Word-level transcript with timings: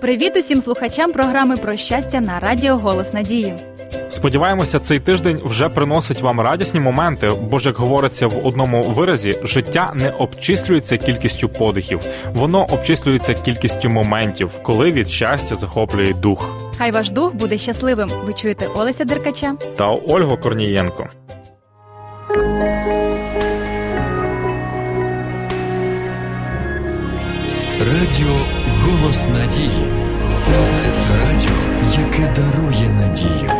Привіт 0.00 0.36
усім 0.36 0.60
слухачам 0.60 1.12
програми 1.12 1.56
про 1.56 1.76
щастя 1.76 2.20
на 2.20 2.40
радіо 2.40 2.76
Голос 2.76 3.12
Надії. 3.12 3.54
Сподіваємося, 4.08 4.78
цей 4.78 5.00
тиждень 5.00 5.40
вже 5.44 5.68
приносить 5.68 6.20
вам 6.20 6.40
радісні 6.40 6.80
моменти, 6.80 7.30
бо 7.50 7.58
ж 7.58 7.68
як 7.68 7.76
говориться 7.76 8.26
в 8.26 8.46
одному 8.46 8.82
виразі, 8.82 9.38
життя 9.42 9.92
не 9.94 10.10
обчислюється 10.10 10.96
кількістю 10.96 11.48
подихів, 11.48 12.00
воно 12.32 12.66
обчислюється 12.70 13.34
кількістю 13.34 13.90
моментів, 13.90 14.50
коли 14.62 14.90
від 14.90 15.08
щастя 15.10 15.54
захоплює 15.56 16.14
дух. 16.14 16.70
Хай 16.78 16.90
ваш 16.90 17.10
дух 17.10 17.34
буде 17.34 17.58
щасливим. 17.58 18.10
Ви 18.24 18.32
чуєте 18.32 18.66
Олеся 18.66 19.04
Деркача 19.04 19.54
та 19.76 19.88
Ольгу 19.88 20.36
Корнієнко. 20.36 21.08
Радіо 27.80 28.36
Голос 28.82 29.28
Надії. 29.28 29.70
Радіо, 31.20 31.50
яке 32.04 32.32
дарує 32.36 32.88
надію. 32.90 33.50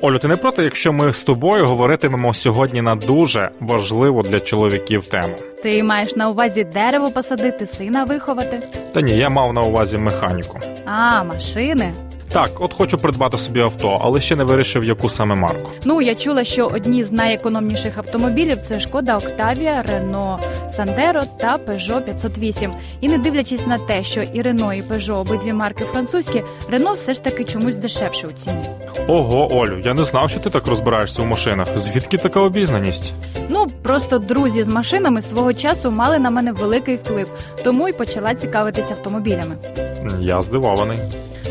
Олю, 0.00 0.18
ти 0.18 0.28
не 0.28 0.36
проти, 0.36 0.62
якщо 0.62 0.92
ми 0.92 1.12
з 1.12 1.22
тобою 1.22 1.66
говоритимемо 1.66 2.34
сьогодні 2.34 2.82
на 2.82 2.94
дуже 2.94 3.50
важливу 3.60 4.22
для 4.22 4.40
чоловіків 4.40 5.06
тему. 5.06 5.34
Ти 5.62 5.82
маєш 5.82 6.16
на 6.16 6.30
увазі 6.30 6.64
дерево 6.64 7.10
посадити, 7.10 7.66
сина 7.66 8.04
виховати? 8.04 8.62
Та 8.92 9.00
ні, 9.00 9.12
я 9.12 9.30
мав 9.30 9.52
на 9.52 9.60
увазі 9.60 9.98
механіку. 9.98 10.58
А, 10.84 11.24
машини. 11.24 11.92
Так, 12.32 12.50
от 12.60 12.74
хочу 12.74 12.98
придбати 12.98 13.38
собі 13.38 13.60
авто, 13.60 13.98
але 14.02 14.20
ще 14.20 14.36
не 14.36 14.44
вирішив, 14.44 14.84
яку 14.84 15.08
саме 15.08 15.34
марку. 15.34 15.70
Ну 15.84 16.02
я 16.02 16.14
чула, 16.14 16.44
що 16.44 16.66
одні 16.66 17.04
з 17.04 17.12
найекономніших 17.12 17.98
автомобілів 17.98 18.56
це 18.68 18.80
шкода 18.80 19.16
Октавія, 19.16 19.82
Рено 19.82 20.38
Сандеро 20.70 21.22
та 21.40 21.56
Peugeot 21.56 22.00
508. 22.00 22.70
І 23.00 23.08
не 23.08 23.18
дивлячись 23.18 23.66
на 23.66 23.78
те, 23.78 24.04
що 24.04 24.22
і 24.22 24.42
Рено, 24.42 24.74
і 24.74 24.82
Peugeot 24.82 25.20
обидві 25.20 25.52
марки 25.52 25.84
французькі, 25.84 26.42
Рено 26.70 26.92
все 26.92 27.12
ж 27.12 27.22
таки 27.22 27.44
чомусь 27.44 27.74
дешевше 27.74 28.26
у 28.26 28.30
ціні. 28.30 28.62
Ого, 29.08 29.56
Олю, 29.56 29.78
я 29.84 29.94
не 29.94 30.04
знав, 30.04 30.30
що 30.30 30.40
ти 30.40 30.50
так 30.50 30.66
розбираєшся 30.66 31.22
у 31.22 31.24
машинах. 31.24 31.78
Звідки 31.78 32.18
така 32.18 32.40
обізнаність? 32.40 33.12
Ну 33.48 33.66
просто 33.82 34.18
друзі 34.18 34.62
з 34.64 34.68
машинами 34.68 35.22
свого 35.22 35.54
часу 35.54 35.90
мали 35.90 36.18
на 36.18 36.30
мене 36.30 36.52
великий 36.52 36.96
вплив, 36.96 37.30
тому 37.64 37.88
й 37.88 37.92
почала 37.92 38.34
цікавитись 38.34 38.90
автомобілями. 38.90 39.56
Я 40.20 40.42
здивований. 40.42 40.98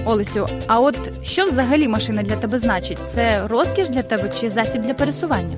Олесю, 0.05 0.47
а 0.67 0.79
от 0.79 0.97
що 1.23 1.45
взагалі 1.45 1.87
машина 1.87 2.23
для 2.23 2.35
тебе 2.35 2.59
значить? 2.59 2.99
Це 3.07 3.47
розкіш 3.47 3.89
для 3.89 4.01
тебе 4.01 4.31
чи 4.39 4.49
засіб 4.49 4.81
для 4.81 4.93
пересування? 4.93 5.57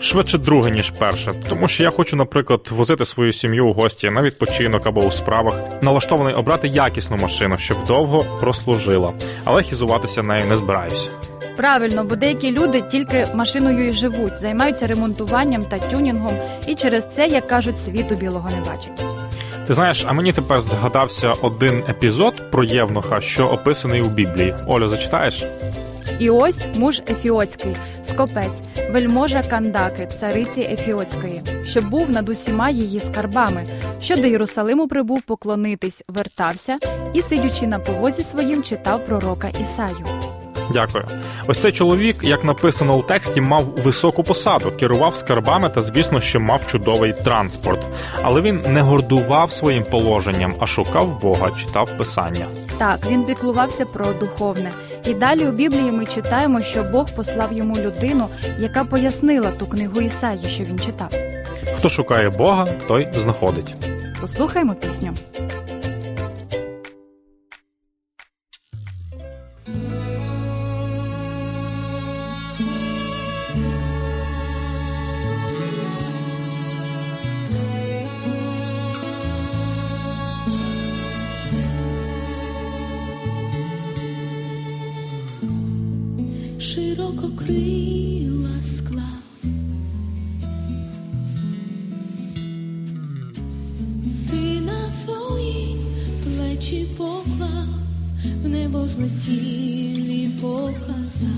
Швидше 0.00 0.38
друге, 0.38 0.70
ніж 0.70 0.90
перше, 0.90 1.32
тому 1.48 1.68
що 1.68 1.82
я 1.82 1.90
хочу, 1.90 2.16
наприклад, 2.16 2.60
возити 2.70 3.04
свою 3.04 3.32
сім'ю 3.32 3.66
у 3.66 3.72
гості 3.72 4.10
на 4.10 4.22
відпочинок 4.22 4.86
або 4.86 5.00
у 5.00 5.10
справах, 5.10 5.54
налаштований 5.82 6.34
обрати 6.34 6.68
якісну 6.68 7.16
машину, 7.16 7.58
щоб 7.58 7.84
довго 7.86 8.26
прослужила, 8.40 9.12
але 9.44 9.62
хізуватися 9.62 10.22
нею 10.22 10.46
не 10.46 10.56
збираюся. 10.56 11.10
Правильно, 11.56 12.04
бо 12.04 12.16
деякі 12.16 12.52
люди 12.52 12.82
тільки 12.90 13.26
машиною 13.34 13.88
і 13.88 13.92
живуть, 13.92 14.38
займаються 14.38 14.86
ремонтуванням 14.86 15.62
та 15.62 15.78
тюнінгом, 15.78 16.34
і 16.66 16.74
через 16.74 17.06
це, 17.14 17.26
як 17.26 17.46
кажуть, 17.46 17.84
світу 17.84 18.14
білого 18.14 18.50
не 18.50 18.56
бачать. 18.56 19.15
Ти 19.66 19.74
знаєш, 19.74 20.04
а 20.08 20.12
мені 20.12 20.32
тепер 20.32 20.60
згадався 20.60 21.32
один 21.42 21.84
епізод 21.88 22.50
про 22.50 22.64
Євнуха, 22.64 23.20
що 23.20 23.46
описаний 23.46 24.02
у 24.02 24.08
Біблії. 24.08 24.54
Олю, 24.66 24.88
зачитаєш? 24.88 25.44
І 26.18 26.30
ось 26.30 26.58
муж 26.76 27.02
Ефіоцький, 27.08 27.76
скопець, 28.04 28.60
вельможа 28.90 29.42
Кандаки, 29.42 30.08
цариці 30.20 30.60
Ефіоцької, 30.60 31.42
що 31.64 31.80
був 31.80 32.10
над 32.10 32.28
усіма 32.28 32.70
її 32.70 33.00
скарбами, 33.00 33.66
що 34.00 34.16
до 34.16 34.26
Єрусалиму 34.26 34.88
прибув 34.88 35.22
поклонитись, 35.22 36.02
вертався 36.08 36.78
і, 37.14 37.22
сидячи 37.22 37.66
на 37.66 37.78
повозі 37.78 38.22
своїм, 38.22 38.62
читав 38.62 39.06
пророка 39.06 39.48
Ісаю. 39.48 40.06
Дякую. 40.72 41.04
Ось 41.46 41.58
цей 41.58 41.72
чоловік, 41.72 42.16
як 42.22 42.44
написано 42.44 42.96
у 42.96 43.02
тексті, 43.02 43.40
мав 43.40 43.64
високу 43.64 44.22
посаду, 44.22 44.72
керував 44.80 45.16
скарбами 45.16 45.68
та, 45.68 45.82
звісно, 45.82 46.20
що 46.20 46.40
мав 46.40 46.66
чудовий 46.66 47.12
транспорт. 47.24 47.86
Але 48.22 48.40
він 48.40 48.60
не 48.68 48.82
гордував 48.82 49.52
своїм 49.52 49.84
положенням, 49.84 50.54
а 50.58 50.66
шукав 50.66 51.20
Бога, 51.20 51.50
читав 51.50 51.90
писання. 51.98 52.46
Так, 52.78 52.98
він 53.10 53.24
піклувався 53.24 53.86
про 53.86 54.12
духовне. 54.12 54.70
І 55.04 55.14
далі 55.14 55.46
у 55.46 55.52
Біблії 55.52 55.92
ми 55.92 56.06
читаємо, 56.06 56.62
що 56.62 56.82
Бог 56.82 57.14
послав 57.16 57.52
йому 57.52 57.74
людину, 57.74 58.28
яка 58.58 58.84
пояснила 58.84 59.50
ту 59.50 59.66
книгу 59.66 60.00
Ісаї, 60.00 60.44
що 60.48 60.64
він 60.64 60.78
читав. 60.78 61.10
Хто 61.76 61.88
шукає 61.88 62.30
Бога, 62.30 62.66
той 62.88 63.08
знаходить. 63.14 63.74
Послухаймо 64.20 64.74
пісню. 64.74 65.10
Широко 86.58 87.28
крила 87.36 88.62
скла. 88.62 89.08
Ти 94.30 94.60
на 94.60 94.90
свої 94.90 95.76
плечі 96.24 96.86
поклав, 96.96 97.68
в 98.44 98.48
небо 98.48 98.88
злетів 98.88 100.10
і 100.10 100.28
показав, 100.40 101.28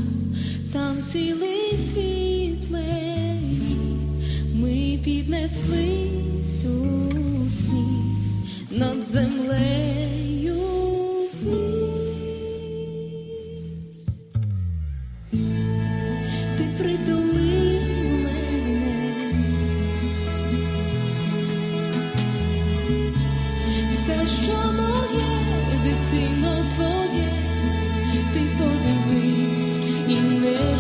там 0.72 1.02
цілий 1.02 1.76
світ 1.76 2.70
мені, 2.70 3.76
ми 4.54 4.98
піднеслись 5.04 6.64
у 6.64 7.10
сні 7.52 8.02
над 8.70 9.08
землею. 9.08 10.07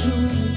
Не 0.08 0.47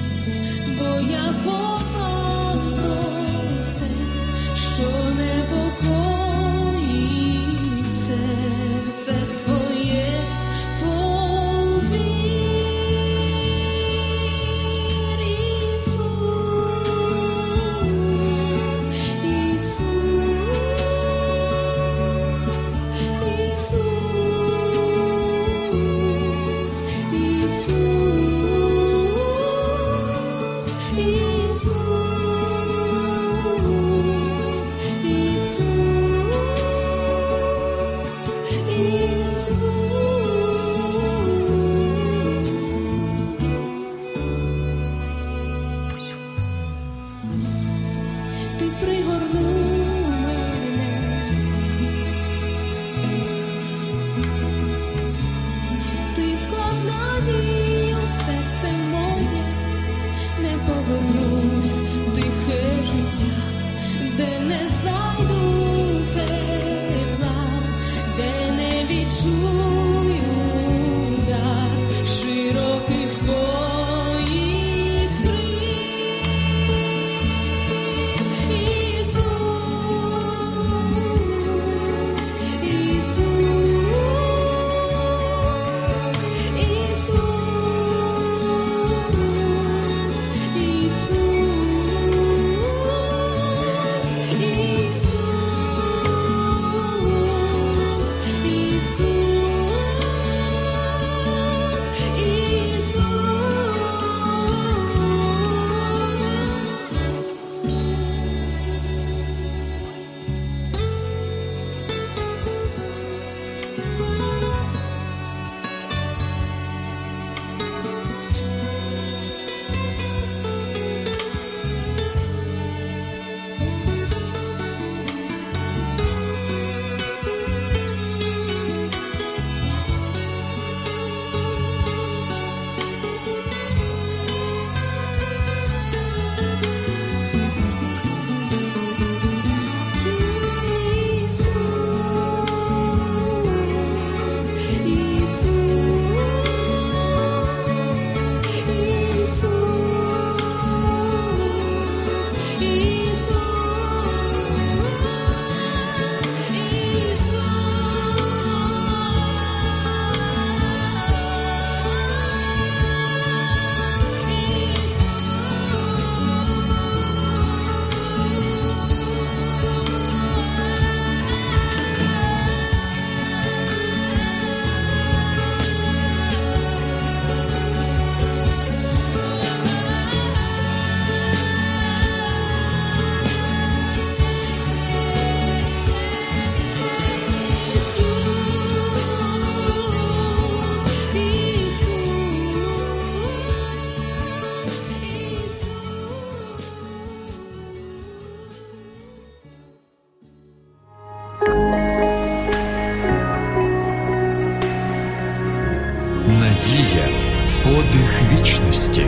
вічності. 208.32 209.06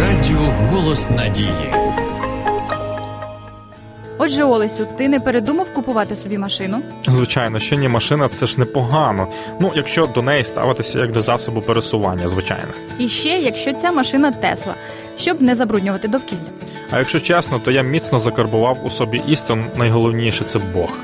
Радіо 0.00 0.54
Голос 0.70 1.10
Надії. 1.10 1.74
Отже, 4.18 4.44
Олесю, 4.44 4.86
ти 4.96 5.08
не 5.08 5.20
передумав 5.20 5.66
купувати 5.74 6.16
собі 6.16 6.38
машину? 6.38 6.78
Звичайно, 7.08 7.60
що 7.60 7.76
ні, 7.76 7.88
машина 7.88 8.28
це 8.28 8.46
ж 8.46 8.58
непогано. 8.58 9.28
Ну, 9.60 9.72
якщо 9.76 10.06
до 10.06 10.22
неї 10.22 10.44
ставитися 10.44 10.98
як 10.98 11.12
до 11.12 11.22
засобу 11.22 11.60
пересування, 11.60 12.28
звичайно. 12.28 12.72
І 12.98 13.08
ще, 13.08 13.28
якщо 13.28 13.72
ця 13.72 13.92
машина 13.92 14.32
Тесла, 14.32 14.74
щоб 15.18 15.42
не 15.42 15.54
забруднювати 15.54 16.08
довкілля. 16.08 16.38
А 16.90 16.98
якщо 16.98 17.20
чесно, 17.20 17.58
то 17.64 17.70
я 17.70 17.82
міцно 17.82 18.18
закарбував 18.18 18.78
у 18.84 18.90
собі 18.90 19.22
істин, 19.28 19.64
найголовніше 19.76 20.44
це 20.44 20.58
Бог. 20.58 20.98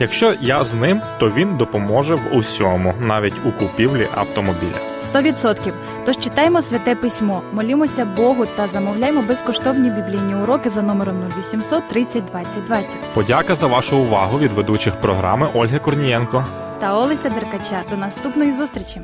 Якщо 0.00 0.34
я 0.40 0.64
з 0.64 0.74
ним, 0.74 1.00
то 1.18 1.30
він 1.30 1.56
допоможе 1.56 2.14
в 2.14 2.36
усьому, 2.36 2.94
навіть 3.00 3.34
у 3.44 3.52
купівлі 3.52 4.08
автомобіля. 4.14 4.95
100%. 5.16 5.72
Тож 6.04 6.18
читаємо 6.18 6.62
святе 6.62 6.94
письмо, 6.94 7.42
молімося 7.52 8.04
Богу 8.04 8.46
та 8.46 8.68
замовляємо 8.68 9.22
безкоштовні 9.22 9.90
біблійні 9.90 10.34
уроки 10.34 10.70
за 10.70 10.82
номером 10.82 11.22
0800 11.52 11.88
30 11.88 12.24
20 12.24 12.66
20. 12.66 12.96
Подяка 13.14 13.54
за 13.54 13.66
вашу 13.66 13.98
увагу 13.98 14.38
від 14.38 14.52
ведучих 14.52 14.94
програми 14.94 15.48
Ольги 15.54 15.78
Корнієнко. 15.78 16.44
Та 16.80 16.94
Олеся 16.94 17.28
Деркача. 17.30 17.82
До 17.90 17.96
наступної 17.96 18.52
зустрічі! 18.52 19.00